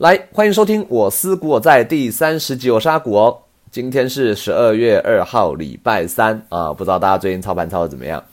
[0.00, 3.36] 来，欢迎收听我思古我在第三十集，我是阿古哦。
[3.70, 8.24] 今天是十二月二号，礼拜三啊，不知道大家最近操盘操的怎么样？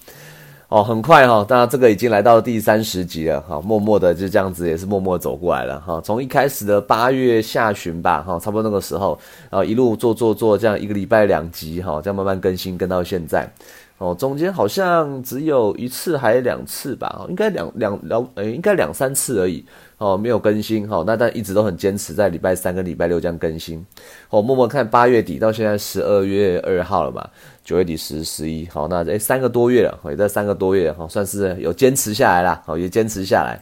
[0.70, 6.00] 哦，很快哈，当然这个已经来到第三十集了哈，默默的就这样子也是默默走过来了哈。
[6.00, 13.46] 从一开始的八月下旬吧哈，差不多那个时候，然后一路做做做，这样一个礼拜两集哈，这样慢慢更新跟到现在。
[13.98, 19.66] 哦，中间好像只有一次还两次吧，应该两两两，呃，应该两三次而已。
[19.98, 23.84] 哦，没有更新哈，那但一直都很坚持在礼拜三跟礼拜六这样更新。
[24.30, 27.28] 哦，默默看八月底到现在十二月二号了嘛，
[27.64, 33.60] 九月底十十一，好，那诶三个多月了，也在三个多月哈，算是有坚持下来啦，好也坚持下来。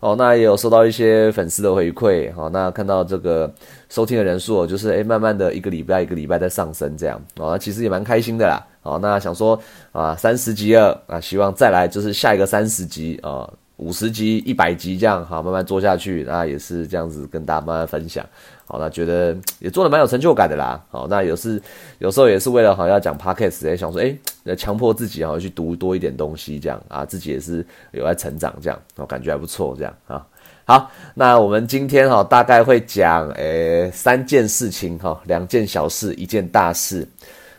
[0.00, 3.52] 哦，那也有收到一些粉丝的回馈，好，那看到这个
[3.90, 8.58] 收听的人数就是诶慢慢的一个礼拜一个礼拜在上升这样，哦，那其实也蛮开心的啦。
[8.80, 9.58] 好，那想说
[9.92, 13.50] 啊三十集了啊，希望再来就是下一个三十集啊。
[13.76, 18.24] 五十集、一百集这样，哈，慢慢做下去，那也是这样子跟大家慢慢分享，
[18.66, 21.60] 好，那觉得也做的蛮有成就感的啦，好，那有是
[21.98, 30.24] 有时候也是为了好要讲 podcast，也想说，哎，强迫自己好去读多一点东西，这样啊，自己也是有在成长，这样，我感觉还不错，这样啊，
[30.64, 37.04] 好，那我们今天哈大概会讲，诶，三件事情哈，两件小事，一件大事，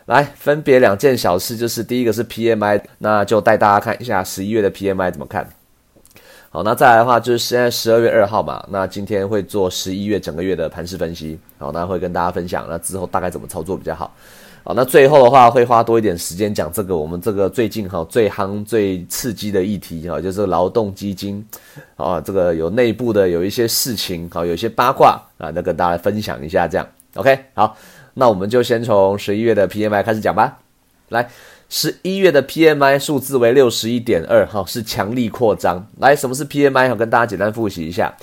[0.06, 5.46] 来，分别两件小事，就是第一个是 PMI，那就带大家看一下十一月的 PMI 怎么看。
[6.56, 14.10] 好，那再来的话就是现在十二月二号嘛，那今天会做十一月整个月的盘势分析，好，那会跟大家分享，那之后大概怎么操作比较好，
[14.64, 21.46] 好，那最后的话会花多一点时间讲这个我们这个最近哈最夯最刺激的议题哈，就是劳动基金，
[21.98, 27.76] 啊，这个有内部的有一些事情，好，有一些八卦啊，那跟大家分享一下这样，OK，好，
[28.14, 30.58] 那我们就先从十一月的 PMI 开始讲吧，
[31.10, 31.28] 来。
[31.70, 35.86] 十一月的 PMI 数字为六十一点二，哈，是强力扩张。
[36.00, 36.90] 来，什么是 PMI？
[36.90, 38.16] 好，跟大家简单复习一下。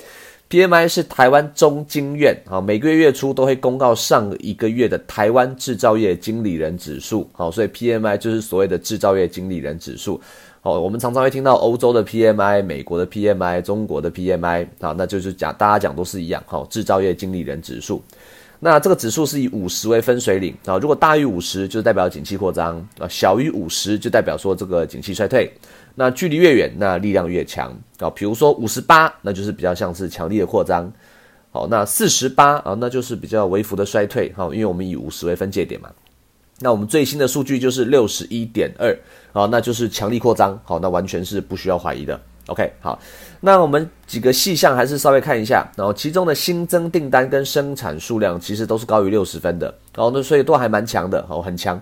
[0.48, 10.20] PMI 是台湾中经院，好，每个月月初都会公告上一个月的台湾制造业经理人指数，好，所以 PMI 就是所谓的制造业经理人指数。
[10.60, 18.02] 好，我们常常会听到欧洲的 PMI、美国的 PMI、中国的 PMI，好，那就是讲大家讲都是一样，好，制造业经理人指数。
[18.64, 25.52] 那这个指数是以五十为分水岭啊，如果大于五十，就代表景气扩张啊；小于五十，就代表说这个景气衰退。
[25.96, 28.08] 那距离越远，那力量越强啊。
[28.10, 30.88] 比如说五十八，那就是比较像是强力的扩张。
[31.50, 34.32] 好，那四十八啊，那就是比较微幅的衰退。
[34.36, 35.90] 哈，因为我们以五十为分界点嘛。
[36.60, 38.96] 那我们最新的数据就是六十一点二
[39.32, 40.56] 啊，那就是强力扩张。
[40.62, 42.20] 好，那完全是不需要怀疑的。
[42.46, 42.98] OK，好，
[43.44, 49.66] 那我们几个细项还是稍微看一下，然后其中的新增订单跟生产数量其实都是高于六十分的，
[49.96, 51.80] 然后那所以都还蛮强的，哦，很强。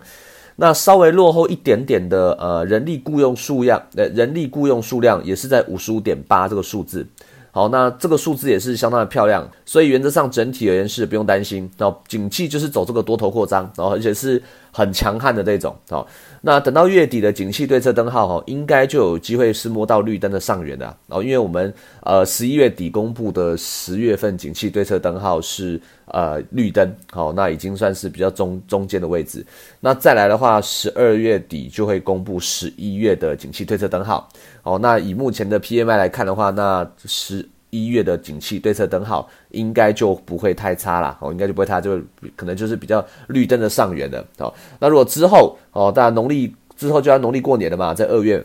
[0.57, 7.07] 那稍微落后一点点的，呃，人力雇佣数量，呃，人力雇佣数量也是在五十五点八这个数字。
[7.53, 11.69] 好，那这个数字也是相当的漂亮，所以原则上整体而言是不用担心。
[11.77, 14.41] 然后景气就是走这个多头扩张，然后而且是
[14.73, 15.77] 很强悍的这种。
[15.89, 16.07] 好，
[16.41, 20.85] 那等到月底的景气对策灯号哈，应该就有机会是摸到绿灯的上缘的。
[21.07, 21.73] 然后因为我们
[22.03, 29.45] 呃十一月底公布的十月份景气对策灯号是呃绿灯，好，那已经算是比较中中间的位置。
[29.81, 34.29] 那再来的话，十二月底就会公布十一月的景气对策灯号。
[34.63, 41.17] 哦，那以目前的 PMI 来看的话，那十一月的景气对策灯号应该就不会太差了。
[41.21, 41.99] 哦，应该就不会差，就
[42.37, 44.25] 可能就是比较绿灯的上缘的。
[44.39, 48.45] 哦，那如果之后哦，当然农历之后就要农历过年了嘛，在二月。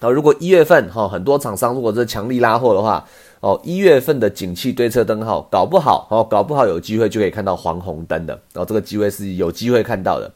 [0.00, 3.06] 啊，如果一月份哈，很多厂商如果是强力拉货的话，
[3.40, 8.32] 哦，一月份的景气对策灯号搞不好哦，搞不好有机会就可以看到黄红灯的。
[8.54, 10.32] 然后这个机会是有机会看到的。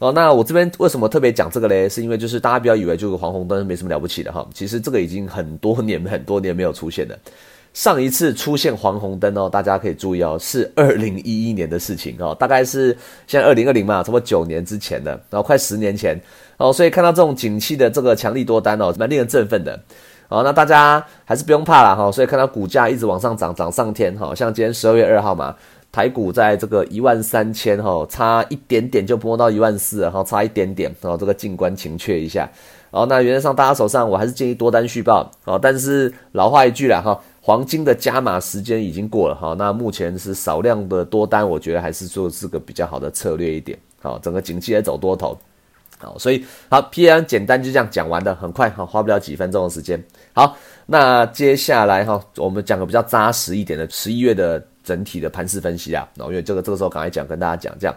[0.00, 1.88] 哦，那我这边为什么特别讲这个嘞？
[1.88, 7.16] 是因为就是大家不要以为就是黄红灯没什么了不起的哈，其实这个已经很多年很多年没有出现的。
[7.74, 12.96] 上一次出现黄红灯哦，大家可以注意哦，是二零一一年的事情哦，大概是
[13.26, 16.18] 现在二零二零嘛，差不多九年之前的，然后快十年前
[16.56, 19.78] 哦，所以看到这种景气的这个强力多单哦，蛮令人振奋的。
[20.28, 25.54] 哦，那大家还是不用怕了哈，所以看到股价一直往上涨，涨上天哈，像今天十二月二号嘛。
[25.92, 32.50] 台股在这个一万三千哈，差一点点就摸到一万四，然后差一点点，然后这个静观情却一下，
[32.90, 45.38] 哦，那原则上大家手上我还是建议多单续报，哦，但是老话一句了哈，黄金的加码时间已经过了哈，那目前是少量的多单，我觉得还是做是个比较好的策略一点，好，整个景气也走多头，
[45.98, 50.02] 好，所以好，P N 简单就这样讲完的，很快哈，花不了几分钟的时间，
[50.32, 50.56] 好，
[50.86, 54.64] 那接下来哈，我们讲个比较扎实一点的十一月的。
[54.84, 57.96] 整体的盘势分析啊，然后因为这个这个时候刚才讲跟大家讲这样，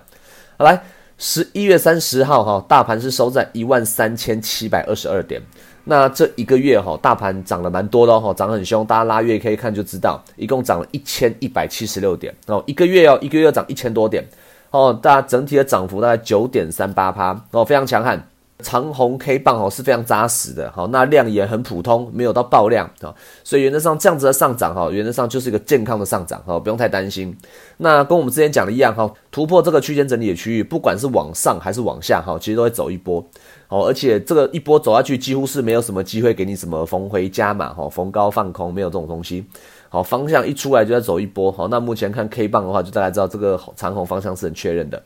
[0.58, 0.82] 好来
[1.18, 5.42] 十一月三十号哈，大盘是收在一万三千七百二十二点，
[5.89, 14.24] 那这一个月哈，大盘涨了蛮多的哈，涨很凶，大家拉月 K 看就知道，一共涨了一千一百七十六点哦，一个月哦，一个月要涨一千多点
[14.72, 18.28] 哦，大家整体的涨幅大概九点三八趴哦，非常强悍。
[18.63, 23.13] 长红 K 棒哦是非常扎实的，好，那量也很普通，没有到爆量啊，
[23.44, 27.38] 所以原则上这样子的上涨哈，原则上就是一个健康的上涨哈，不用太担心。
[27.78, 33.24] 那跟我们之前讲的一样哈，突破这个区间整理的区域，不管是往上还是往下哈，其实都会走一波，
[33.68, 39.46] 好，而且这个一波走下去，几乎是没有什么机会给你什么逢回加码哈，逢高放空，没有这种东西。
[39.90, 45.02] 好，方向一出来就要走一波，好，那目前看 K 棒的话，就大家知道这个长红方向是很确认的。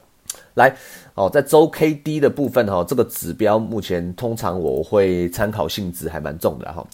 [0.55, 0.75] 来，
[1.15, 6.85] 哦，在周 K D 的部分哈，这个指标目前通常我会参考性质还蛮重的哈。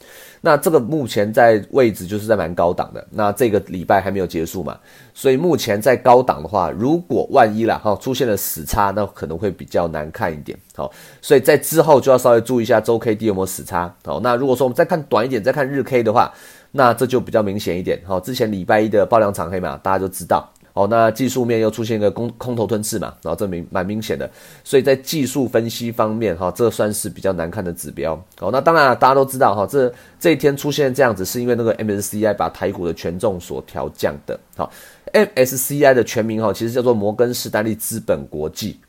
[0.42, 4.78] 那这个目前在位置就是在蛮高档的，那这个礼拜还没有结束嘛，
[5.14, 10.58] 所以目前在高档的话，如果万一啦哈出现了死叉，那可能会比较难看一点。
[10.76, 13.92] 好，所以在之后就要稍微注意一下周 K D 有没有死叉。
[14.06, 16.32] 好，那如果说我们再看短一点，再看日 K 的话，
[16.72, 18.00] 那这就比较明显一点。
[18.06, 20.48] 好，之前礼拜一的爆量长黑嘛，大家都知道。
[20.78, 24.30] 哦，那技术面又出现一个空空头吞噬嘛，然后这明蛮明显的，
[24.64, 28.14] 所以在技术分析方面，哈，这算是比较难看的指标。
[28.40, 34.40] 哦，那当然大家都知道，哈，这这一天出现这样子，是因为那个 MSCI 把台股的权重所调降的。
[34.56, 34.72] 好
[35.14, 38.80] ，MSCI 的全名哈，其实叫做摩根士丹利资本国际。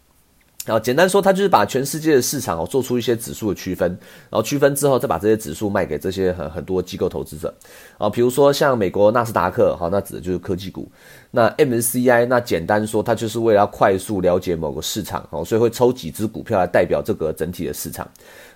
[0.68, 3.88] 然后简单说，它就是把全世界的市场哦做出一些指数的区分，
[4.28, 7.54] 然后区分之后再把这些指数卖给这些很很多机构投资者
[7.96, 10.86] 啊，比如说像美国纳斯达克，好，那指的就是科技股。
[11.30, 18.06] 那 MSCI 那简单说，它就是为了要快速了解某个市场哦，所以会抽几只股票来代表这个整体的市场。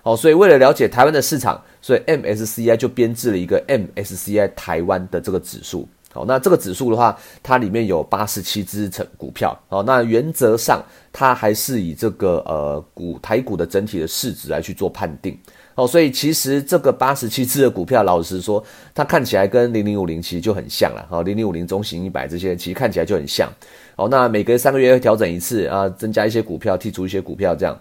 [0.02, 5.88] 好，所以为了了解台湾的市场，所以 MSCI 就编制了一个 MSCI 台湾的这个指数。
[6.12, 9.58] 好，那这个指数的话，它里面有八十七只成股票。
[9.68, 15.38] 好，那原则上它还是以这个呃股台股的整体的市值来去做判定。
[15.74, 18.62] 好，所以其实这个八十七只的股票，老实说，
[18.94, 21.06] 它看起来跟零零五零其实就很像了。
[21.08, 23.50] 好，零零五零中型一百这些其实看起来就很像。
[23.96, 27.74] 好，那每隔三个月会调整一次啊，增加一些股票，剔除一些股票这样，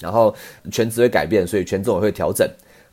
[0.00, 0.32] 然后
[0.70, 2.48] 全值会改变，所以权重也会调整。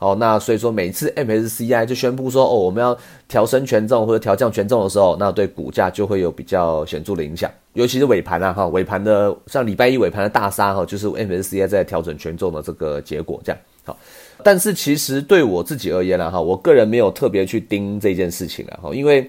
[0.06, 2.96] 哦，那所以说每次 MSCI 就宣布说，哦，我们要
[3.28, 13.98] 调升权重或者调降权重的时候，那对股价就会有比较显著的影响，尤其是尾盘啊，哈，尾盘的像礼拜一尾盘的大杀哈，就是 MSCI 在调整权重的这个结果，这样好。
[14.44, 19.28] 但是其实对我自己而言呢，哈，我个人没有特别去盯这件事情啊，哈，因为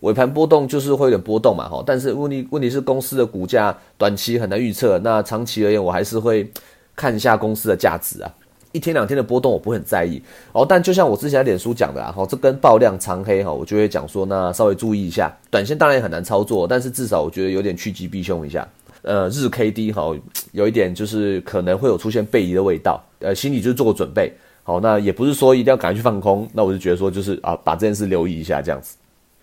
[0.00, 6.50] 尾盘波动就是会有点波动嘛，哈，但是问题问题是公司的股价短期很难预测，那长期而言，我还是会
[6.96, 8.34] 看一下公司的价值啊。
[8.76, 10.20] 一天两天的波动我不会很在意
[10.52, 18.68] 哦，但就像我之前脸书讲的啊，哈，这根爆量长黑哈，我就会讲说，那稍微注意一下，短线当然也很难操作，但是至少我觉得有点趋吉避凶一下。
[19.00, 20.14] 呃，日 K D 哈，
[20.52, 24.30] 有一点就是可能会有出现背离的味道，呃，心里就是做个准备。
[24.62, 28.96] 好，那也不是说一定要赶快去放空，那我就觉得说就是啊，把这件事留意一下这样子。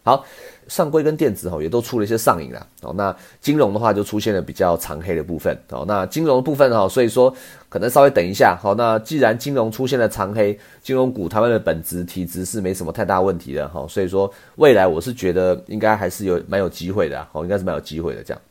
[0.03, 0.25] 好。
[0.69, 5.53] 上柜跟电子哈也都出了一些上影了哦，那金融的话就出现了比较长黑的部分。
[5.69, 7.35] 哦，那金融部分哈，所以说
[7.67, 8.57] 可能稍微等一下。
[8.61, 13.67] 好，那既然金融出现了长黑，金融股他们的本质体质是没什么太大问题的。
[13.67, 18.41] 哈，所以说未来我是觉得应该还是有蛮有机会的哦，应该是蛮有机会的这样，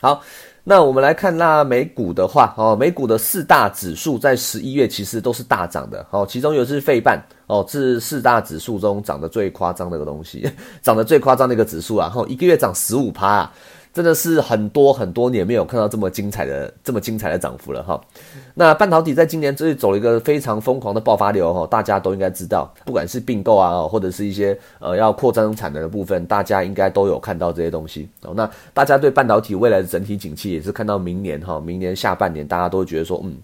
[0.00, 0.22] 好。
[0.66, 7.22] 那我们来看那美股的话，哦，美股的四大指数在十一月其实都是大涨的，哦，其中有是费半，
[7.60, 10.50] 哦，是四大指数中涨得最夸张的一个东西，
[10.82, 13.50] 涨得最夸张的一个指数啊，然后一个月涨十五趴。
[13.94, 18.00] 真的是很多很多年没有看到这么精彩的这么精彩的涨幅了哈。
[18.54, 28.32] 那半导体在今年这里走了一个非常疯狂的爆发流哈，大家都应该知道，不管是并购啊，或者是一些呃要扩张产能的部分，大家应该都有看到这些东西哦。
[28.34, 33.38] 那大家对半导体未来的整体景气也是看到明年哈，明年下半年大家都觉得说嗯。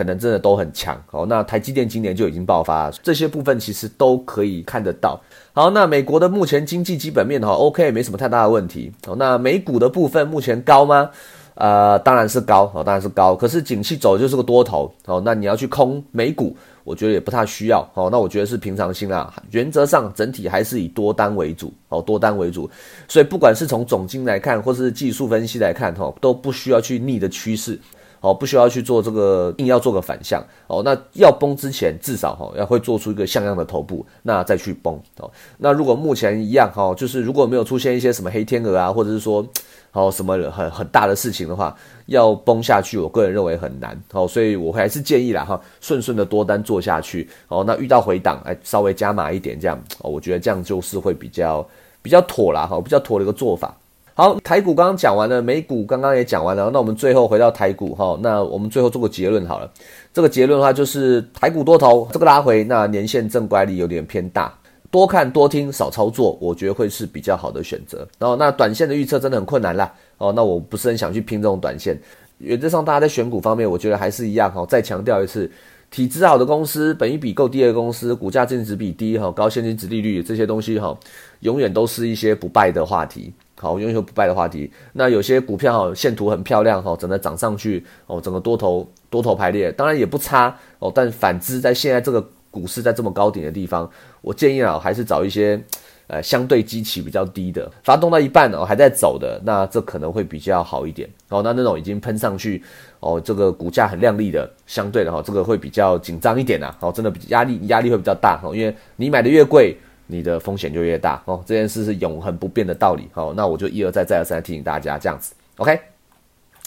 [0.00, 1.26] 可能真的都很强哦。
[1.28, 5.20] 那台积电今年就已经爆发，这些部分其实都可以看得到。
[5.52, 8.90] 好，那美国的目前经济基本面哈，OK，没什么太大的问题。
[9.06, 11.10] 哦，那美股的部分目前高吗？
[11.56, 13.36] 呃，当然是高哦，当然是高。
[13.36, 18.08] 可是景气走就是个多头哦，那你要去空美股，我觉得也不太需要哦。
[18.10, 22.70] 那我觉得是平常心啦，原则上整体还是以多单为主哦，多单为主。
[23.06, 27.78] 所以不管是从总金来看，或是技术分析来看哈，都不需要去逆的趋势。
[28.20, 30.82] 哦，不需要去做这个，硬要做个反向哦。
[30.84, 35.30] 那要崩之前，至少哈要会做出一个像样的头部，那再去崩哦。
[35.56, 39.46] 那如果目前一样哈，就是如果没有出现一些什么黑天鹅啊，或者是说
[39.92, 41.74] 哦什么很很大的事情的话，
[42.06, 44.28] 要崩下去，我个人认为很难哦。
[44.28, 47.64] 所以我还是建议啦哈，顺顺的多单做下去哦。
[47.66, 51.66] 那遇到回档，哎，稍微加码一点这样哦，我觉得这样就是会比较
[52.02, 53.74] 比较妥啦哈，比较妥的一个做法。
[54.20, 59.72] 好，台股刚刚讲完了，美股刚刚也讲完了，那我们最后回到台股哈，那我们最后做个结论好了。
[60.12, 64.52] 这个结论的话就是台股多头这个拉回，那年线正乖离有点偏大，
[64.90, 68.06] 多看多听少操作，我觉得会是比较好的选择。
[68.18, 71.98] 然后那短线的预测真的很困难啦，哦，那我不是很想去拼这种短线。
[72.36, 75.50] 原则上大家在选股方面，我觉得还是一样哈，再强调一次，
[75.90, 80.94] 体质好的公司，本益比够低的公司，股价净值比低哈，高现金值利率这些东西哈，
[81.38, 83.32] 永远都是一些不败的话题。
[83.60, 84.72] 好，永远不败的话题。
[84.94, 90.90] 那有些股票哈，线图很漂亮哈，整个涨上去哦，整个多头多头排列，当然也不差哦。
[90.94, 93.88] 但反之，在现在这个股市在这么高点的地方，
[94.22, 95.62] 我建议啊，还是找一些
[96.06, 101.42] 呃相对基期比较低的，发动到一半哦还在走的，那这可能会比较好一点哦。
[101.44, 102.62] 那那种已经喷上去
[103.00, 106.74] 哦，这个股价很亮丽的，相对的哈，这个会比较紧张一点呐。
[106.80, 109.76] 哦，真的压力压力会比较大哦，因为你买的越贵。
[110.10, 113.32] 你的风险就越大哦，这件事是永恒不变的道理哦。
[113.36, 115.78] 那我就一而再再而三提醒大家这样子，OK？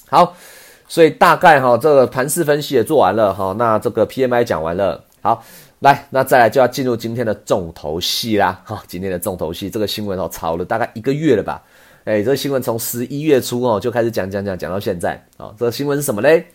[0.09, 0.35] 好，
[0.87, 5.43] 所以大概哈这个盘势分析也做完了哈，那这个 PMI 讲完了，好，
[5.79, 8.83] 来那再来就要进入今天的重头戏啦哈。
[8.87, 11.61] 今天的重头戏，这个新闻哦炒了大概一个月了吧？
[12.03, 15.53] 哎，这个新闻从十一月初哦就开始讲讲讲讲到现在啊。
[15.57, 16.45] 这个新闻是什么嘞？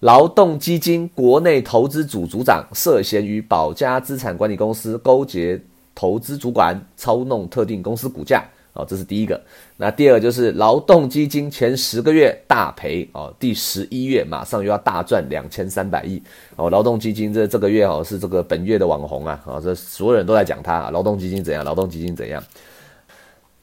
[0.00, 5.60] 劳动基金国内投资组组长涉嫌与保家资产管理公司勾结。
[5.96, 9.40] 投资主管操弄特定公司股价，哦，这是第一个。
[9.78, 16.22] 那第二个就是劳动基金前十个月大赔，哦，第十一月马上又要大赚两千三百亿，
[16.54, 22.42] 哦，劳动基金这这个月哦是这个本月的网红啊，啊，这所有人都在讲它，劳动基金怎样，劳动基金怎样。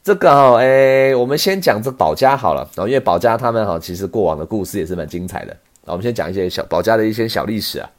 [0.04, 7.90] 这个哈，哎，我们先讲这保家好了，然后因为保家他们哈其实过往的故事也是蛮精彩的，我们先讲一些小保家的一些小历史啊。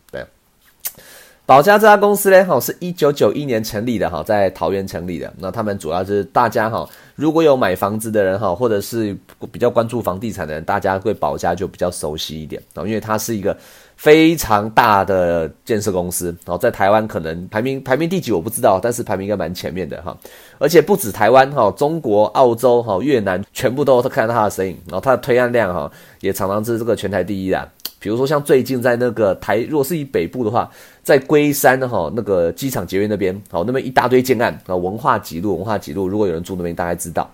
[1.46, 5.30] 保家这家公司呢，哈，是一九九一年成立的，哈，在桃园成立的。
[5.36, 9.14] 那他们主要是大家哈，如果有买房子的人哈，或者是
[9.52, 13.54] 比较关注房地产的人，大家对保家就比较熟悉一点啊，因为它是一个
[13.94, 20.16] 非常大的建设公司，然后在台湾可能排名排名第几我不知道，但是排名应该蛮前面的哈。
[20.58, 27.70] 而且不止台湾哈，中国、澳洲哈、越南全部都看到它的身影，然后它的推案量哈，也常常是这个全台第一的。
[28.04, 30.70] 比如说像最近在那个台，如果是以北部的话，
[31.02, 37.30] 在龟山哈那个机场捷运那边，好那边一大堆建案啊，文化几路文化几路，如果有人住那边，大概知道，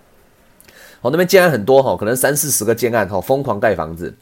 [1.00, 4.15] 好那边建案很多哈，可能三四十个建案哈，疯狂盖房子，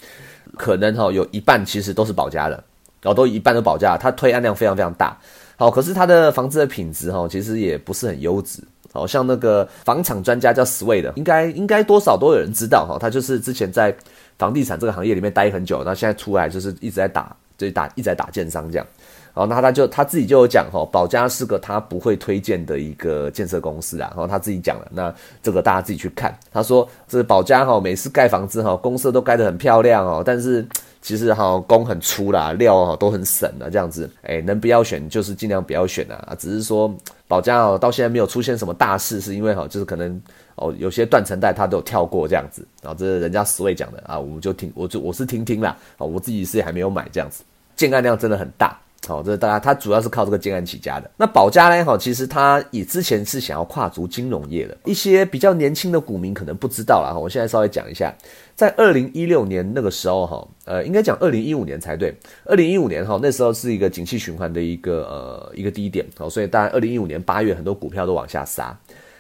[0.57, 2.55] 可能哈有一半其实都是保家的，
[3.03, 5.15] 然后都一半都保家，它推案量非常非常大，
[5.57, 13.95] 好可是它的房子的品质哈，其实也不是很优质，好像那个房产专家叫 Sway 的，应该应该多少都有人知道哈，他就是之前在。
[14.39, 18.87] 房地产这个行业里面待很久，那现在出来就是一直在打，就打一直在打建商这样。
[19.35, 24.09] 然后那他就他自己就有讲哈，保家是个他不会推荐的一个建设公司啊。
[24.11, 26.37] 然后他自己讲了，那这个大家自己去看。
[26.53, 30.67] 他说这保家哈，每次盖房子哈，公司都盖得很漂亮哦，但是
[31.09, 34.11] 其实哈工很粗啦，料哈都很省的这样子。
[34.21, 36.37] 哎，能不要选就是尽量不要选啊。
[36.39, 36.95] 只是说
[37.27, 40.21] 保家哦，到现在没有出现什么大事，是因为哈就是可能。
[40.61, 47.45] 哦，有些断层带它都有跳过这样子，然后这是人家十位讲的啊，我们就听，我就我是听听啦，啊，我自己是还没有买这样子，
[47.77, 51.11] 建案量真的很大，好，这是大家他主要是靠这个建安起家的。
[51.17, 58.15] 那保家呢，哈，其实他以之前是想要跨足金融业的，一些比较年轻的股民可能不知道啦，哈，我现在稍微讲一下，
[58.55, 62.15] 在二零一六年那个时候，哈，呃，应该讲二零一五年才对，
[62.45, 68.77] 二零一五年哈，那时候是一个景气循环的一个呃一个低点，好，所以当然二零一五年八月很多股票都往下杀。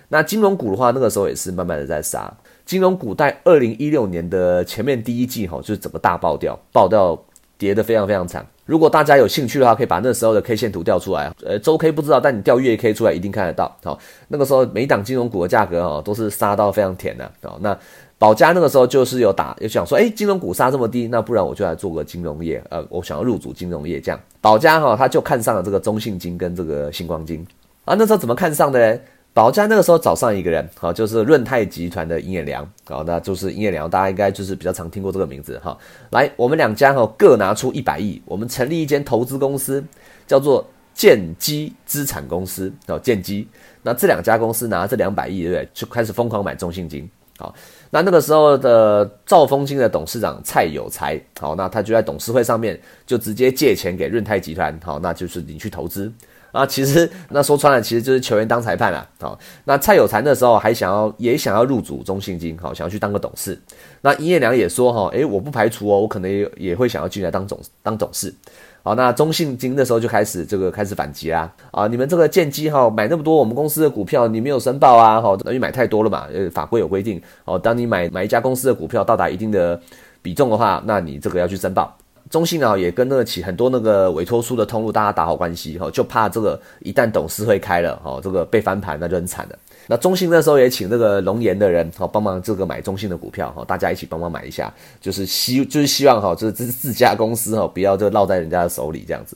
[0.09, 2.31] 那金融股的话，那个时候也是慢慢的在杀。
[2.65, 7.19] 金融股在二零一六年的前面第一季哈，就是整个大爆掉，爆掉
[7.59, 8.47] 跌得非常非常惨。
[8.65, 13.75] 如果大家有兴趣的话，可以把那时候的 K 线图调出来呃，周 K 不知道，但你调月 K 出来一定看得到。
[13.83, 13.99] 好，
[14.29, 17.31] 那个时候每档金融股的价格哈，都是杀到非常甜的。
[17.43, 17.77] 好，那
[18.19, 22.63] 保家那个时候就是有打，有想说，哎，金融股杀这么低，那不然我就来做个金融业。
[22.69, 27.47] 呃，我想要入主金融业，这样保家哈，他就看上了这个中信金跟这个星光金。
[27.85, 29.01] 啊，那时候怎么看上的呢？
[29.35, 35.79] 保家那个时候找上一个人，好，就是润泰集团的尹彦良，好，那就是尹彦良，大家应该就是比较常听过这个名字，哈。
[36.11, 39.85] 来，我们两家哈各拿出一百亿，我们成立一间投资公司，
[40.27, 43.47] 叫做建基资产公司，哦，建基。
[43.83, 45.69] 那这两家公司拿这两百亿，对不对？
[45.73, 47.09] 就开始疯狂买中信金，
[47.39, 47.55] 好。
[47.91, 56.13] 那那个时候的兆丰金的董事长蔡有才，好，那他就在董事会上面就直接借钱给润泰集团，好，那就是你去投资。
[56.53, 59.07] 啊，其实那说穿了，其实就是球员当裁判啦。
[59.21, 63.61] 好，那蔡有才那时候还想要也想要入主中信金，好，想要去当个董事。
[64.01, 68.35] 那殷业良也说哈，诶，我不排除哦，我可能也也会想要进来当总当董事。
[68.83, 71.53] 好，那中信金那时候就开始这个开始反击啦。
[71.71, 75.21] 啊，你们这个建机哈买那么多我们公司的股票，你没有申报啊？
[75.21, 76.27] 哈，等于买太多了嘛？
[76.33, 79.79] 呃，法规有规定哦，当你买买一家公司的股票到达一定的
[80.23, 81.95] 比重的话，那你这个要去申报。
[82.31, 89.59] 中信啊，也跟那个起很多那个委托书的通路，大家打好关系哈，就怕这个一旦董事会开了，哈，这个被翻盘，那就很惨了。
[89.87, 99.35] 那中信那时候也请这个龙岩的人，哈，帮忙这个买中信的股票，哈，大家一起帮忙买一下，就是希就是希望哈，这这是自家公司哈，不要就落在人家的手里这样子。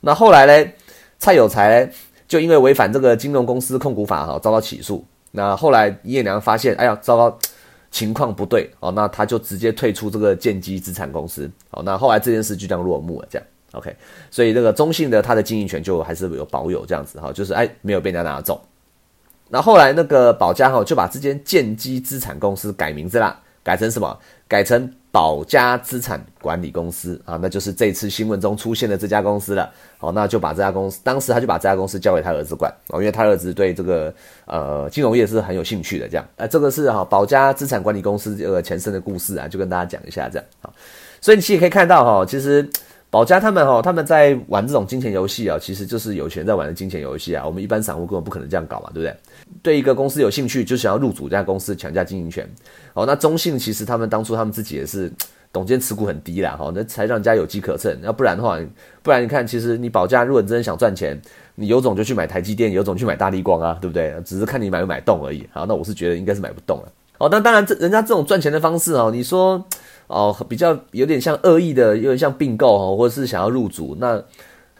[0.00, 0.70] 那后来呢，
[1.18, 1.88] 蔡有才
[2.26, 5.04] 就因为违反这个金融公司控股法哈，遭到起诉。
[5.30, 7.38] 那后来叶良发现，哎呀，糟糕。
[7.90, 11.82] 情况不对哦，那他就直接退出这个建基资产公司哦。
[11.82, 13.94] 那后来这件事就这样落幕了，这样 OK。
[14.30, 18.62] 所以这个中信的他的经营权就还是有保有这样子哈，就是哎没有被人家拿走。
[19.48, 24.18] 那后来那个保家哈就把这间建基资产公司改名字啦，改成什么？
[24.46, 24.92] 改成。
[25.10, 29.70] 保家资产管理公司啊，那就是这次新闻中出现的这家公司了。
[29.96, 34.14] 好，那就把这家公司，当时他就把这家公司交给他儿子管哦，因为他儿子对这个
[34.46, 36.08] 呃金融业是很有兴趣的。
[36.08, 40.44] 这样，呃，这个是哈保家资产管理公司这个前身的故事啊，就跟大家讲一下这样。
[40.60, 40.72] 好，
[41.20, 42.68] 所以你其实可以看到哈，其实。
[43.10, 47.42] 保家他们哈，他们在玩这种金钱游戏啊，其实就是有钱在玩的金钱游戏啊。
[47.42, 49.16] 我们一般散户根本不可能这样搞嘛，对不对？
[49.62, 52.48] 对一个公司有兴趣，就想要入主这家公司，抢下经营权。
[52.94, 55.12] 哦，那中信其实他们当初他们自己也是
[55.52, 57.96] 董监持股很低啦，哈， 那才让人家有机可乘。
[58.02, 58.58] 要不然的话，
[59.02, 61.20] 不然你看，其实你保价，如果真的想赚钱，
[61.54, 64.14] 你有种就去买台积电，有种去买大力光啊，对不对？
[64.24, 65.46] 只是看你买不买动而已。
[65.52, 66.92] 好，那我是觉得应该是买不动了。
[67.18, 69.64] 哦，那当然，这人家这种赚钱的方式哦，你说。
[70.08, 74.18] 哦，比较有点像恶意的，有点像并购哦，或者是想要入主，那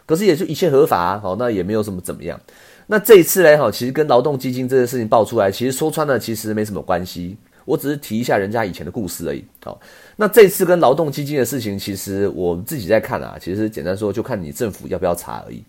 [0.09, 2.39] 可是也就一切合法，好，那也没有什么怎么样。
[2.87, 7.37] 那这一次嘞，哈，其实跟劳动基金这件事情爆出来，其实说穿了，其实没什么关系。
[7.63, 9.45] 我只是提一下人家以前的故事而已。
[9.63, 9.79] 好，
[10.15, 15.63] 那这次跟劳动基金的事情，其实我自己在看啊，其实简单说，就看你政府要不要查而已。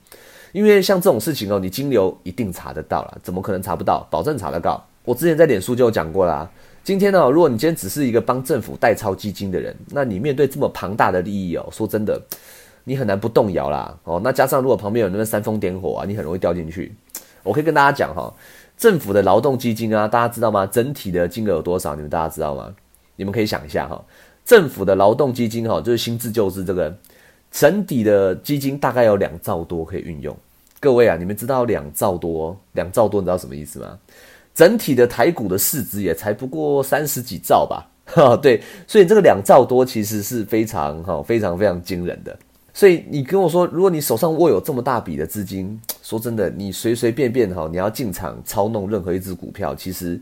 [0.52, 4.08] 因为像这种事情哦，你金流一定查得到了，怎么可能查不到？
[4.10, 4.82] 保证查得到。
[5.04, 6.50] 我之前在脸书就有讲过啦。
[6.82, 12.18] 今天呢，如果你今天只是一个帮政府代操基金的人，那你面对这么庞大的利益哦，说真的，
[12.90, 13.96] 你很难不动摇啦。
[14.02, 16.92] 哦，那加上如果旁边有那个煽风点火啊，你很容易掉进去。
[17.44, 18.34] 我可以跟大家讲哈，
[18.76, 20.66] 政府的劳动基金啊，大家知道吗？
[20.66, 21.94] 整体的金额有多少？
[21.94, 22.74] 你们大家知道吗？
[23.14, 24.04] 你们可以想一下哈，
[24.44, 26.92] 政府的劳动基金哈，就是新自救治这个
[27.52, 30.36] 整体的基金大概有两兆多可以运用。
[30.80, 33.96] 各位啊，你们知道两兆多，两兆多，你知道什么意思吗？
[34.52, 42.36] 整体的台股的市值也才不过三十几兆吧，哈， 对，所以这个两兆多其实是非常哈非常非常惊人的。
[42.72, 50.20] 所以你跟我说，如果你手上握有这么大笔的资金， 说真的，你随随便便哈，你要进场操弄任何一只股票，其实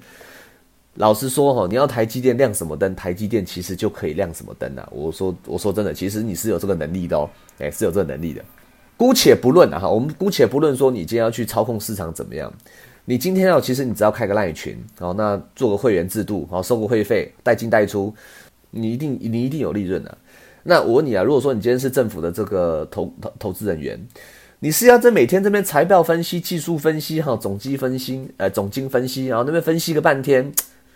[0.94, 4.88] 老实说哈，你要台积电亮什么灯，台积电其实就可以亮什么灯啊。
[4.90, 8.42] 我说我说真的，其实你是有这个能力的哦，哎，是有这个能力的。
[8.96, 12.52] 姑且不论啊哈，我们姑且不论说你今天要去操控市场怎么样。
[13.04, 18.14] 你今天要，其实你只要开个赖群，好，那做个会员制度，然后，收个会费，带进带出，
[18.70, 20.18] 你一定你一定有利润的。
[20.62, 23.98] 那我问你啊，如果说你今天是政府的这个投投投资人员，
[24.60, 30.52] 你是要在每天这边财报分析、技术分析、哈总机分析、呃总金分析，然后那边分析个半天，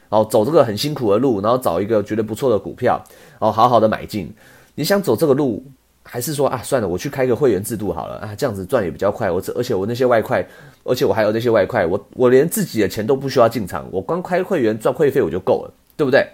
[0.09, 3.03] 哦，走这个很辛苦的路，然后找一个觉得不错的股票，
[3.39, 4.33] 哦，好好的买进，
[4.75, 5.65] 你想走这个路？
[6.05, 9.31] 还是说啊，算了，我去开个会员制度好了啊，这样子赚也比较快。
[9.31, 10.45] 我这而且我那些外快，
[10.83, 16.27] 而且我还有那些外快，我我连自己的钱都不需要进场，我光开会员赚会费我就够了，对不对？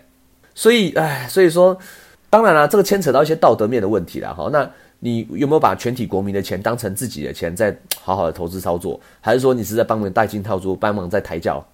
[0.55, 1.77] 所以哎，所以说，
[2.31, 4.49] 当然了，这个牵扯到一些道德面的问题了哈。
[4.53, 4.69] 那
[5.01, 9.01] 你有没有把全体国民的钱当成自己的钱，在好好的投资操作？
[9.21, 11.64] 还是说你是在帮忙带进套租，帮忙在抬轿？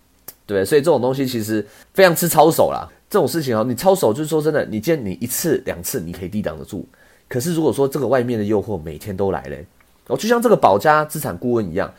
[0.46, 2.86] 对，所以这种东西其实非常吃操守啦。
[3.08, 6.86] 这种事情哦，你操守就是说真的，你见你一次两次你可以抵挡得住。
[7.28, 9.64] 可是如果说这个外面的诱惑每天都来嘞，
[10.08, 11.92] 哦，就像这个保家资产顾问一样，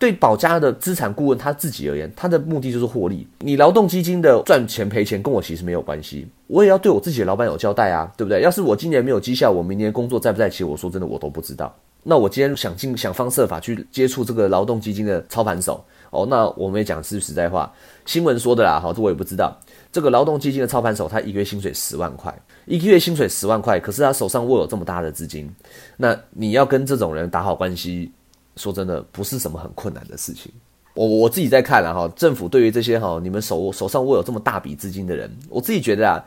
[0.00, 3.28] 对保家的资产顾问他自己而言，他的目的就是获利。
[3.40, 8.40] 你劳动基金的赚钱赔钱跟我其实没有关系，我也要对我自己的老板有交代啊，对不对？
[8.40, 11.70] 要是我今年没有绩效，我明年工作在不在起，我说真的我都不知道。
[12.02, 17.70] 那我今天想尽想方设法去接触这个劳动基金的操盘手，哦，那我们也讲是实在话，
[18.06, 19.54] 新闻说的啦，好，这我也不知道。
[19.92, 22.34] 这个劳动基金的操盘手，他一个月薪水十万块，
[22.64, 25.54] 一个月薪水十万块，可是他手上握有这么大的资金，
[25.98, 28.10] 那你要跟这种人打好关系，
[28.60, 30.52] 说真的不是什么很困难的事情。
[30.94, 36.18] 我我自己在看了哈，政府对于这些哈，你们手手上握有这么大笔资金的人，我自己觉得啊，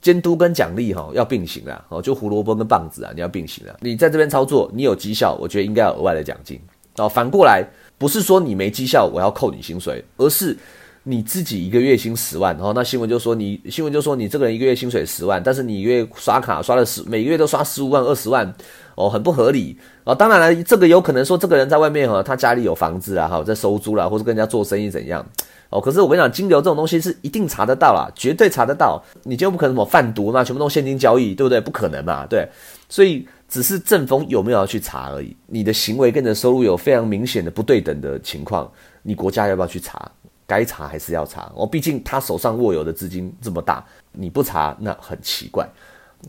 [0.00, 3.76] 监督跟奖励哈要并行啊，哦，就胡萝卜跟棒子啊，你要并行啊。
[3.80, 6.58] 你在这边操作，你有绩效，我觉得应该要额外的奖金。
[6.96, 7.64] 哦，反过来
[7.98, 10.56] 不是说你没绩效我要扣你薪水，而是
[11.02, 18.54] 你自己一个月薪十万，然后那新闻就说你新闻就说你这个人一个月薪水十万，但是你一个月刷卡刷了十每个月都刷十五万二十万，
[18.94, 20.14] 哦，很不合理啊。
[20.14, 25.24] 当然了，这个有可能说这个人在外面哈，他家里有房子啊，哈，在收租啦，或者跟人家做生意怎样。
[25.70, 29.02] 哦，可是我跟你讲，金流这种东西是一定查得到啦，绝对查得到。
[29.22, 31.60] 你就不可能什么贩毒嘛，全部都现金交易，对不对？
[31.60, 32.46] 不可能嘛，对。
[32.90, 35.34] 所以只是正风有没有要去查而已。
[35.46, 38.70] 你的行为跟你的收入有非常明显的不对等的情况，
[39.02, 40.10] 你国家要不要去查？
[40.46, 41.50] 该查还是要查。
[41.54, 45.66] 哦，毕竟他手上握有的资金这么大，你不查那很奇怪。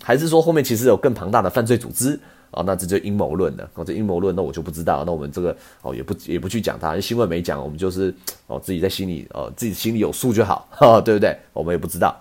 [0.01, 2.17] 还是说后面其实有更庞大的犯罪组织？
[2.53, 3.69] 啊，那这就阴谋论了。
[3.75, 5.03] 哦，这阴谋论，那我就不知道。
[5.05, 8.13] 那我们这个哦，也不也不去讲它，新闻没讲，我们就是
[8.47, 11.37] 哦自己在心里哦自己心里有数就好，哈， 对不对？
[11.51, 12.15] 我们也不知道。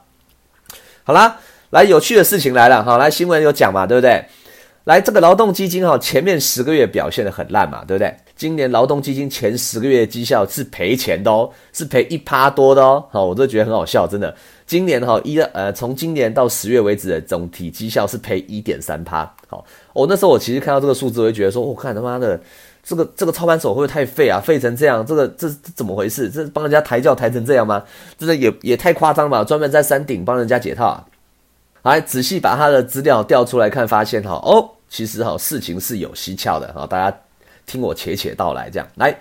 [1.04, 1.38] 好啦，
[1.70, 4.24] 来有趣的事情来了，哈，来新闻有讲嘛，对不对？
[4.84, 8.12] 来这个劳动基金哈，前面十个月表现的很烂嘛，对不对？
[8.34, 13.04] 今年劳动基金前十个月的绩效是赔钱的哦，是赔一趴多的哦。
[13.12, 14.34] 好，我都觉得很好笑，真的。
[14.66, 19.32] 今年哈一呃，从今年到十月为止的总体绩效是赔一点三趴。
[19.46, 22.40] 好，我那时候我其实看到这个数字，我就觉得说，我看他妈的
[22.82, 24.40] 这个这个操盘手会不会太废啊？
[24.42, 26.28] 废成这样，这个这怎么回事？
[26.30, 27.82] 这帮人家抬轿抬成这样吗？
[28.18, 29.44] 真的也也太夸张了吧？
[29.44, 31.04] 专门在山顶帮人家解套啊！
[31.82, 37.16] 来仔细把他的资料调出来看，发现哈哦，其实哈事情是有蹊跷的哈，大家
[37.66, 39.16] 听我且且道来，这样来。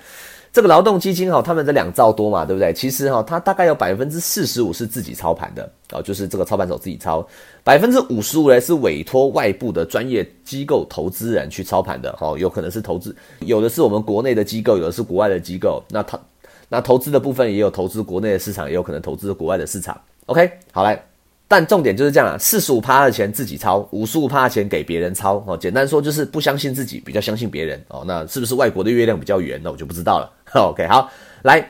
[0.54, 2.74] 这个劳动基金哈，他们的两兆多嘛，对不对？
[2.74, 7.26] 其实哈，它大概有百分之四十五是自己操盘的啊，就是这个操盘手自己操，
[7.64, 15.82] 百分之五十五呢是委托外部的专业机构投资人去操盘的哈，有可能是投资，有的是我们国内的机构，有的是国外的机构。
[15.90, 16.20] 那他
[16.68, 20.00] 那投资的部分也有投资国内的市场，也有可能投资国外的市场。
[20.26, 21.11] OK，好来。
[21.52, 25.58] 但重点就是这样啊，四十五趴的钱自己抄，五十五趴的钱给别人抄哦。
[25.58, 28.06] 简单说就是不相信自己，比较相信别人哦。
[28.08, 29.60] 那是不是外国的月亮比较圆？
[29.62, 30.32] 那我就不知道了。
[30.56, 31.12] OK，好，
[31.42, 31.70] 来，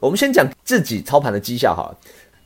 [0.00, 1.94] 我们先讲自己操盘的绩效哈。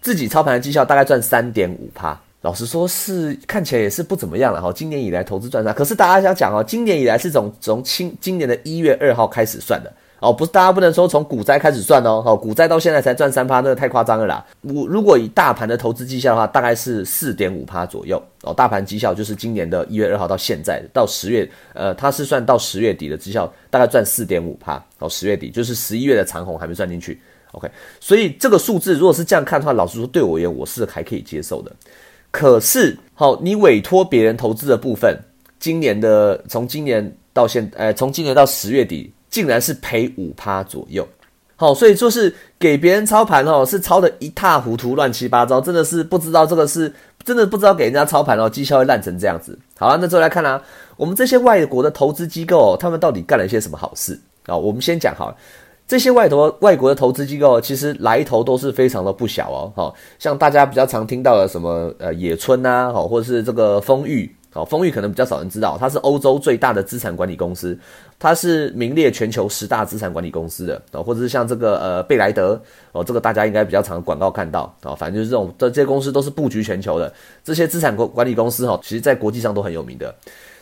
[0.01, 4.73] 自己操盘的绩效大概赚三点五趴，老实说是看起来也是不怎么样了哈。
[4.73, 5.73] 今年以来投资赚啥？
[5.73, 9.93] 可是大家想讲哦，今年以来是从从今今年的一月二号开始算的。
[10.23, 12.23] 哦，不是，大家不能说从股灾开始算哦。
[12.23, 14.47] 好，股灾到现在才赚三趴，那个太夸张了啦。
[14.61, 18.23] 我如果以大盘的投资绩效的话，大概是四点五趴左右。
[18.43, 24.81] 哦，大盘绩效就是今年的一月二号到现在到十月，呃，它是算到十月底的绩效，大概赚四点五趴。
[25.01, 27.21] 哦，十月底就是十一月的长虹还没算进去。
[27.51, 31.73] OK，所以这个数字如果是这样看的话，老实说对我而言我是还可以接受的。
[32.31, 35.19] 可是，好，你委托别人投资的部分，
[35.59, 39.13] 今年的从今年到现，呃，从今年到十月底。
[39.33, 41.09] 竟然是赔五趴左右，
[41.57, 46.93] 好，所以就是给别人操盘哦，是操的一塌糊涂、乱七八糟，真的是不知道这个是
[47.25, 49.59] 真的不知道给人家操盘哦，绩效会烂成这样子。
[49.79, 50.63] 好了，那最后来看啊，
[50.99, 54.55] 我们这些外国的投资机构，他们到底干了一些什么好事啊？
[54.55, 55.35] 我们先讲好，
[55.89, 64.31] 这些外投外国的投资机构其实来头都是非常的不小哦，好，像大家比较常听到的什么呃野村呐，好，或者是这个丰裕。
[64.55, 67.75] 好，丰裕可能比较少人知道，它是欧洲最大的资产管理公司，
[68.23, 72.61] 它是名列全球十大资产管理公司的啊，或者是像这个呃贝莱德
[72.93, 80.15] 哦，这个大家应该比较常广告看到啊，反正就是这种这这些公司都是布局全球的，这些资产管管理公司哈，其实在国际上都很有名的。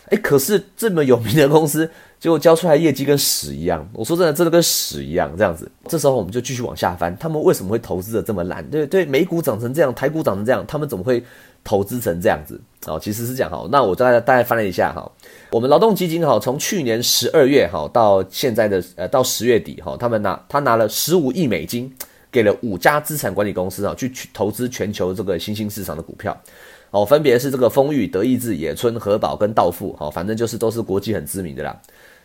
[0.07, 3.87] 哎，可是这么有名的公司，结果交出来业绩跟屎一样。
[3.93, 5.71] 我说真的，真的跟屎一样这样子。
[5.87, 8.65] 这时候我们就继续往下翻，他们为什么会投资的这么烂？
[8.71, 11.23] 对对，美股涨成这样，台股涨成这样，他们怎么会
[11.63, 12.61] 投资成这样子？
[12.87, 13.69] 哦，其实是这样哈。
[13.71, 15.11] 那我大概大概翻了一下哈，
[15.51, 21.93] 我们劳动基金哈，从去年十二月哈到现在的呃到十月底哈，他们拿他拿了十五亿美金，
[22.33, 26.35] 给了五家资产管理公司啊去去投资全球这个新兴市场的股票。
[26.91, 31.79] 哦，分别是这个丰裕、德意志、野村、和宝跟道富，哈，反正就是都是国际很知名的啦。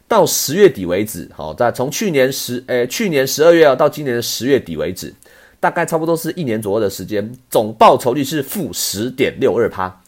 [0.08, 5.14] 到十月底为止，好，在从去年十，诶，去年十二月啊，到今年的十月底为止，
[5.66, 10.00] 大概差不多是一年左右的时间，总报酬率是负十点六二趴，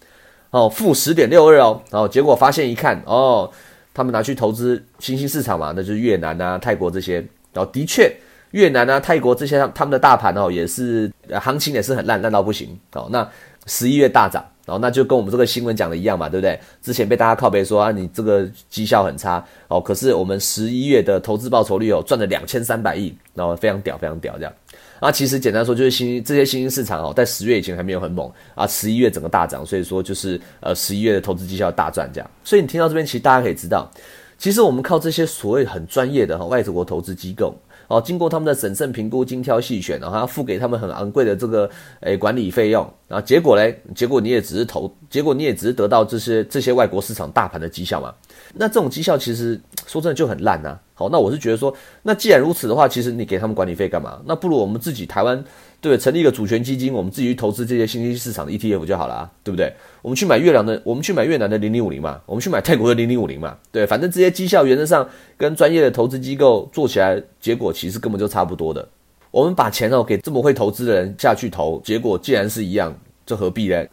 [0.52, 3.50] 哦，负十点六二哦，然后结果发现一看，哦，
[3.91, 7.15] 他们拿去投资新兴市场嘛，那就是越南啊、泰国这些，
[7.54, 8.15] 然后的确，
[8.52, 13.28] 越南啊、泰国这些他们的大盘哦，也是行情也是很烂，烂到不行，哦，那。
[13.70, 16.58] 十一月大涨，然后那就跟我们这个新闻讲的一样嘛，对不对？
[16.82, 24.54] 之前被大家靠背说啊，你这个绩效很差哦，可是我们十一月的投资报酬率哦，赚了两千三百亿，然后非常屌，非常屌这样。
[24.99, 32.31] 啊，其实简单说就是新这些新兴市场哦，在十月以前还没有很猛啊，十一月整个大涨，所以说就是呃十一月的投资绩效大赚这样。
[32.43, 33.89] 所以你听到这边，其实大家可以知道，
[34.38, 37.56] 其实我们靠这些所谓很专业的哈外国投资机构。
[37.89, 41.69] 哦，经过他们的审慎评估、精挑细选，然后要付给他们很昂贵的这个
[42.02, 48.13] 诶管理费用，然后结果嘞，结果你也只是投，结果你也只是得到这些这些外国市场大盘的绩效嘛。
[48.56, 50.78] 那这种绩效其实说真的就很烂呐。
[50.95, 51.73] 好，那我是觉得说，
[52.04, 54.19] 那既然如此的话，其实你给他们管理费干嘛？
[54.26, 55.41] 那不如我们自己台湾
[55.80, 59.71] 对成立一个主权基金，我们自己去投资这些新兴市场的 ETF 就好了啊，对不对？
[60.08, 68.88] 我们去买越南的，我们去买越南的零零五零嘛，我们去买泰国的零零五零嘛，对，反正这些绩效原则上跟专业的投资机构做起来，结果其实根本就差不多的。
[69.32, 73.86] 我们把钱哦给这么会投资的人下去投，结果既然是一样，这何必呢？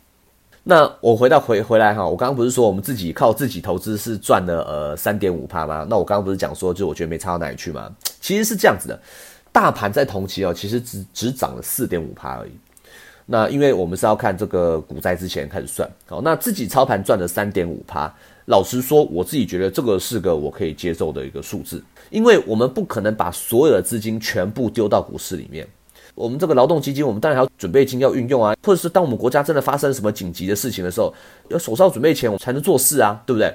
[0.63, 5.85] 那我回到回回来哈，我刚刚不是说我们自己靠自己投资是赚了呃三点五趴吗？
[5.91, 7.91] 那我刚刚不是讲说，就我觉得没差到哪里去吗？
[8.21, 8.97] 其实是这样子的，
[9.51, 12.53] 大盘在同期哦，其实只只涨了四点五趴而已。
[13.27, 18.13] 那因为我们是要看这个股灾之前开始算，好，那自己操盘赚了三点五趴。
[18.47, 25.67] 老实说，我自己觉得这个是个我可以接受的一个数字，因为我们不可能把所有的资金全部丢到股市里面。
[26.15, 31.13] 我们这个劳动基金，我们当然还要准备金要运用啊，或者是当我们国家真的发生什么紧急的事情的时候，
[31.49, 33.53] 要手上准备钱，我才能做事啊，对不对？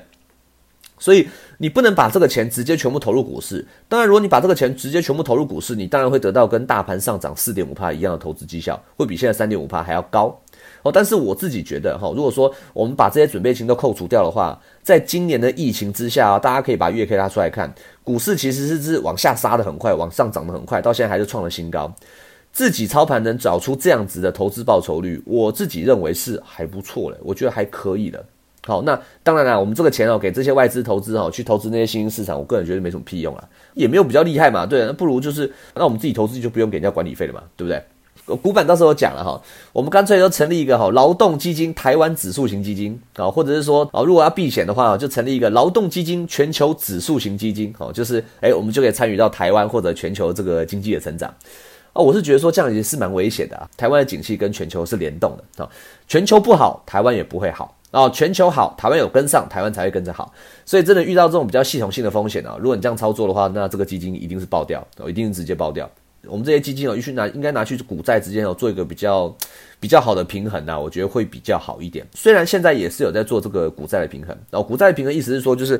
[1.00, 3.66] 所以你不能把这个钱直接全部投入股市。
[3.88, 10.38] 当然，如果你把这个钱直接全部投入股市，你当然会得到跟大盘上涨四点五帕一样的投资绩效，会比现在三点五帕还要高
[10.84, 10.92] 哦。
[10.92, 21.94] 但是我自己觉得哈，如果说我们把这些准备金都扣除掉的话，在今年的疫情之下啊，大家可以把月 K 拉出来看，股市其实是是往下杀的很快，往上涨的很快，到现在还是创了新高。
[22.52, 28.26] 自己操盘能找出这样子的投资报酬率，我自己认为是还不错了，我觉得还可以的。
[28.66, 33.44] 好，那当然了，我们这个钱哦，给这些外资投资哦，去投资那些新兴市场，我个人觉得没什么屁用啊，
[33.74, 34.66] 也没有比较厉害嘛。
[34.66, 37.82] 对，那不如就是那我们自己投资就不用给人家管理费了嘛，对不对？
[38.44, 39.42] 股板到时候讲了哈，
[39.74, 51.34] 我们干脆就成立一个哈劳动基金台湾指数型基金啊，或者是说啊，如果要避险的话就成立一个劳动基金全球指数型基金哦，就是哎，我们就可以参与到台湾或者全球这个经济的成长。
[51.94, 53.68] 哦，我是觉得说这样也是蛮危险的啊。
[53.76, 55.68] 台湾的景气跟全球是联动的啊，
[56.08, 58.10] 全球不好，台湾也不会好啊。
[58.10, 60.34] 全球好，台湾有跟上，台湾才会跟着好。
[60.66, 65.90] 所以真的遇到这种比较系统性的风险啊，如果你这样操作的话，那这个基金一定是爆掉，哦，一定是直接爆掉。
[66.28, 69.34] 我们这些基金哦，必须拿应该拿去股债之间哦做一个比较
[69.80, 72.06] 比较好的平衡呐，我觉得会比较好一点。
[72.14, 75.80] 虽然现在也是有在做这个股债的平衡，然后股债平衡意思是说就是，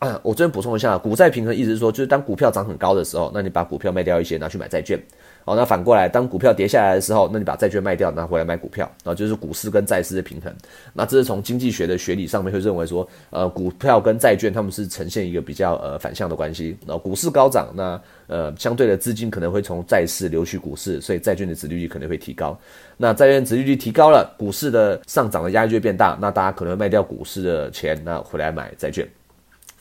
[0.00, 5.00] 啊，我这边补充一下，股债平衡意思是说就是当股票涨很高的时候，那你把股票卖掉一些，拿去买债券。
[5.48, 10.54] 好，那反过来，当股票跌下来的时候，那你把债券卖掉，拿回来买股票，然后就是股市跟债市的平衡。
[10.92, 16.76] 那这是从经济学的学理上面会认为说，呃，股票跟债券他们是呈现一个比较呃反向的关系。
[16.86, 22.54] 那股市高涨，那呃相对的资金可能会从债市流去股市，所以债券的殖利率可能会提高。
[22.98, 29.08] 那债券殖利率提高了，股市的上涨的压力就会变大，那大家可能会卖掉股市的钱，那回来买债券。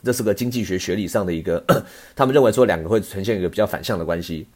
[0.01, 1.61] 这是个经济学学理上的一个，
[2.15, 4.47] 他们认为说两个会呈现一个比较反向的关系。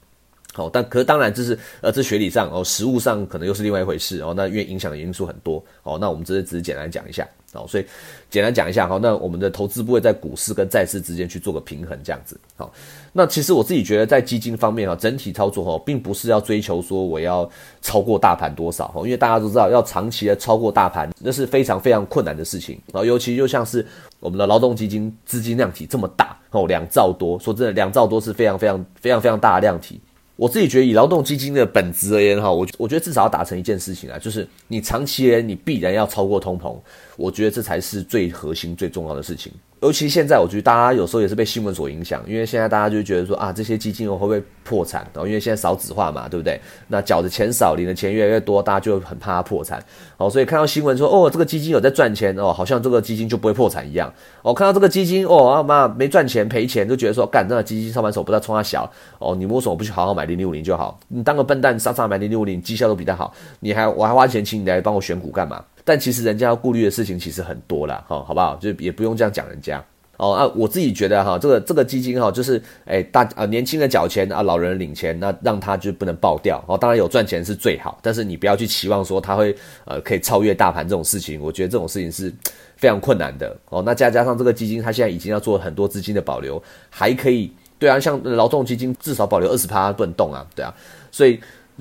[0.53, 4.33] 好，但可当然这是呃，这学理上哦，实物上可能又是另外一回事哦。
[4.35, 7.85] 那因为影响的因素很多哦，那我们只是只是简单讲一下哦，所以
[8.29, 8.99] 简单讲一下哈。
[9.01, 12.37] 那我们的投资部会在股市跟债市之间去做个平衡，这样子。
[12.57, 12.69] 好，
[13.13, 17.49] 那其实我自己觉得在基金方面啊，整体操作哈，并不是要追求说我要
[17.81, 23.05] 超过大盘多少哈，因为大家都知道要长期的超过大盘，那是非常非常困难的事情啊。
[23.05, 23.87] 尤其就像是
[24.19, 30.01] 我们的劳动基金资金量体这么大哦，两兆多，说真的，两兆多是非常非常非常非常大的量体。
[30.41, 36.75] 我自己觉得，以劳动基金的本质而言，哈，我我觉得至少要达成一件事情啊，就是你长期而言，你必然要超过通膨，
[37.15, 39.51] 我觉得这才是最核心、最重要的事情。
[39.81, 45.01] 尤其现在，我觉得大家有时候也是被新闻所影响，因为现在大家就觉得说啊，这些基金会不会破产？
[45.11, 46.61] 然后因为现在少子化嘛，对不对？
[46.87, 49.83] 那缴的钱少，领的钱越来越多，大家就很怕它破产。
[50.17, 54.13] 哦，所以看到新闻说哦，这个基金有在赚钱哦，好像这个基金就不会破产一样。
[54.43, 60.99] 哦，看到这个基金哦，啊妈没赚钱赔钱，就觉得说干，那个基金上班手不知道冲它小哦，你为什么不去好好买零零五零就好？
[61.07, 65.65] 你当个笨蛋，傻傻买零零五零，绩效都比较好，你还我还花钱请你来帮我选股干嘛？
[65.83, 68.55] 但其实人家要顾虑的事情其实很多啦，哈，好不好？
[68.57, 69.83] 就也不用这样讲人家。
[70.17, 76.63] 哦啊，我自己觉得哈，这个这个基金哈，就是哎大啊年轻的缴钱啊，老人领钱，那让他就不能爆掉。
[76.67, 82.31] 哦，当然有赚钱是最好，但是你不要去期望说他会呃可以超越大盘这种事情，我觉得这种事情是
[82.77, 83.57] 非常困难的。
[83.69, 90.71] 哦，那再加上这个基金，它现在已经要做很多资金的保留，还可以对啊，像劳动基金至少保留二十趴不能动啊，对啊，
[91.09, 91.39] 所以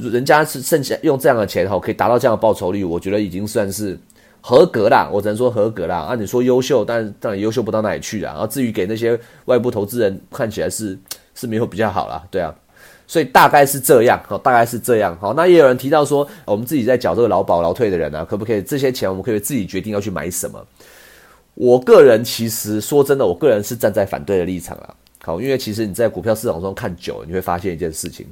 [0.08, 3.98] 人家是剩下用这样的钱哈，可以达到这样的报酬率，我觉得已经算是。
[4.42, 5.98] 合格啦，我只能说合格啦。
[6.08, 8.30] 按你说优秀，但当然优秀不到哪里去啦。
[8.30, 10.98] 然后至于给那些外部投资人看起来是
[11.34, 12.54] 是没有比较好啦，对啊。
[13.06, 15.34] 所以大概是这样，好，大概是这样，好。
[15.34, 20.58] 那也有人提到说，我们自己在缴这个劳保劳退的人啊，可不可以这些钱我们可以自己决定要去买什么？
[21.52, 24.94] 我个人其实说真的，我个人是站在反对的立场啊。
[25.22, 28.26] 好，因为其实你在股票市场中看久了，你会发现一件事情，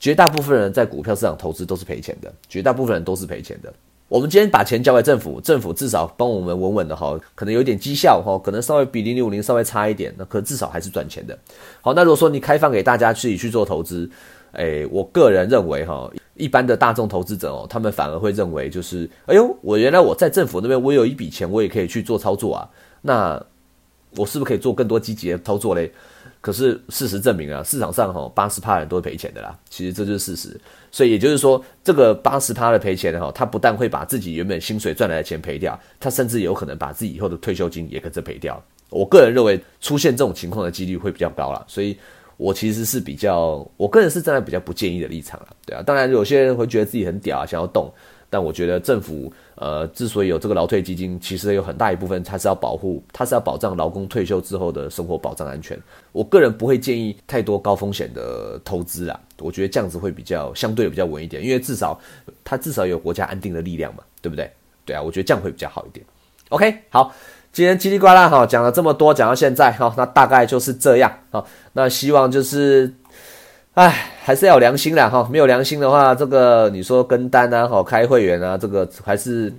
[0.00, 3.72] 绝大部分人在股票市场投资都是赔钱的，绝大部分人都是赔钱的。
[4.08, 11.38] 我们今天把钱交给政府，政府至少帮我们稳稳的哈，可能有点绩效哈，可能稍微比零零五零稍微差一点，那可至少还是赚钱的。
[11.80, 14.10] 好，那如果说你开放给大家自己去做投资，
[14.50, 22.68] 哎，我个人认为哈，一般的大众投资者哦，他们反而会认为就是，哎呦，我原来我在政府那边我有一笔钱，我也可以去做操作啊，
[23.02, 23.40] 那
[24.16, 25.92] 我是不是可以做更多积极的操作嘞？
[26.40, 30.60] 可是事实证明啊，市场上哈八十趴人都是赔钱的啦，其实这就是事实。
[30.90, 38.62] 所以也就是说，这个八十趴的赔钱哈，他不但会把自己原本薪水赚来的钱赔掉，他甚至有可能把自己以后的退休金也跟着赔掉。
[38.88, 41.96] 我个人认为出现这种情况的几率会比较高了，所以
[42.40, 45.82] 我其实是比较，我个人是站在比较不建议的立场了，对啊。
[45.82, 47.92] 当然有些人会觉得自己很屌啊，想要动。
[48.32, 55.78] 但我觉得政府呃，之所以有这个劳退基金，其实有很大一部分它是要保护，它是要保障劳工退休之后的生活保障安全。
[56.12, 62.00] 我个人不会建议太多高风险的投资啊，我觉得这样子会比较相对比较稳一点，因为至少
[62.44, 64.48] 它至少有国家安定的力量嘛，对不对？
[64.86, 66.06] 对啊，我觉得这样会比较好一点。
[66.50, 67.12] OK，好，
[67.52, 71.44] 今天叽里呱啦哈讲了这么多，讲到现在哈，那大概就是这样啊。
[71.72, 72.92] 那希望就是。
[73.74, 79.50] 唉，还是要有良心啦哈，没有良心的话，这个你说跟单啊，好开会员啊，这个还是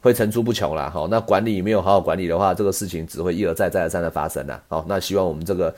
[0.00, 1.06] 会层出不穷啦哈。
[1.08, 4.60] 那管理没有好好管理的话，这个事情只会一而再再而三的发生啦。
[4.66, 5.72] 好，那希望我们这个，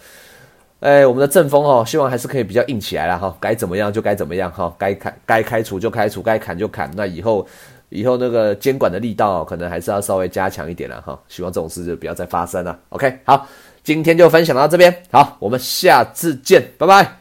[0.81, 3.37] 哎，我们的阵风哈，希望还是可以比较硬起来了哈。
[3.39, 6.91] 该怎么样就该怎么样哈，该开该开除就开除，该砍就砍。
[6.97, 7.47] 那以后
[7.91, 11.17] 以后那个监管的力道可能还是要稍微加强一点了哈。
[11.29, 12.77] 希望这种事就不要再发生了。
[12.89, 13.47] OK，好，
[13.85, 17.20] 今天就分享到这边，好，我们下次见，拜拜。